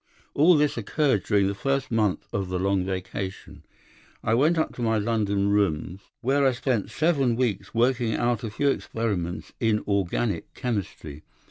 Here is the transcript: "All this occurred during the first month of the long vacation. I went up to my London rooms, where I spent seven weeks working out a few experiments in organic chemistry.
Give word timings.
"All 0.33 0.57
this 0.57 0.77
occurred 0.77 1.25
during 1.25 1.45
the 1.45 1.53
first 1.53 1.91
month 1.91 2.25
of 2.33 2.49
the 2.49 2.57
long 2.57 2.83
vacation. 2.85 3.61
I 4.23 4.33
went 4.33 4.57
up 4.57 4.73
to 4.73 4.81
my 4.81 4.97
London 4.97 5.49
rooms, 5.51 5.99
where 6.21 6.43
I 6.43 6.53
spent 6.53 6.89
seven 6.89 7.35
weeks 7.35 7.75
working 7.75 8.15
out 8.15 8.43
a 8.43 8.49
few 8.49 8.69
experiments 8.69 9.53
in 9.59 9.83
organic 9.87 10.55
chemistry. 10.55 11.21